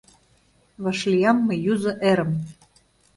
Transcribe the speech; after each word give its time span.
Вашлиям 0.83 1.37
мый 1.47 1.59
юзо 1.73 1.91
эрым. 2.09 2.31